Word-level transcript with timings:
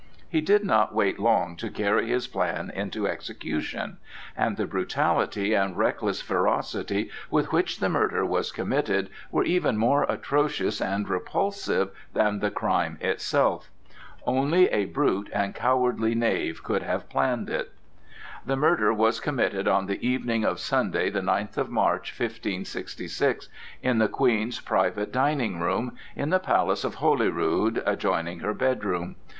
He 0.27 0.41
did 0.41 0.63
not 0.63 0.95
wait 0.95 1.19
long 1.19 1.55
to 1.57 1.69
carry 1.69 2.07
his 2.09 2.25
plan 2.25 2.71
into 2.71 3.07
execution; 3.07 3.97
and 4.35 4.57
the 4.57 4.65
brutality 4.65 5.53
and 5.53 5.77
reckless 5.77 6.23
ferocity 6.23 7.11
with 7.29 7.51
which 7.51 7.79
the 7.79 7.87
murder 7.87 8.25
was 8.25 8.51
committed 8.51 9.11
were 9.29 9.43
even 9.43 9.77
more 9.77 10.07
atrocious 10.09 10.81
and 10.81 11.07
repulsive 11.07 11.91
than 12.13 12.39
the 12.39 12.49
crime 12.49 12.97
itself. 12.99 13.69
Only 14.25 14.69
a 14.69 14.85
brute 14.85 15.29
and 15.33 15.53
cowardly 15.53 16.15
knave 16.15 16.63
could 16.63 16.81
have 16.81 17.07
planned 17.07 17.47
it. 17.47 17.71
The 18.43 18.55
murder 18.57 18.91
was 18.91 19.19
committed 19.19 19.67
on 19.67 19.85
the 19.85 20.03
evening 20.03 20.43
of 20.43 20.59
Sunday, 20.59 21.11
the 21.11 21.21
ninth 21.21 21.59
of 21.59 21.69
March, 21.69 22.09
1566, 22.19 23.49
in 23.83 23.99
the 23.99 24.07
Queen's 24.09 24.59
private 24.61 25.11
dining 25.13 25.59
room 25.59 25.95
in 26.15 26.31
the 26.31 26.39
palace 26.39 26.83
of 26.83 26.95
Holyrood, 26.95 27.83
adjoining 27.85 28.39
her 28.39 28.55
bedroom. 28.55 29.15